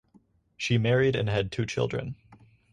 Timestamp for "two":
1.51-1.63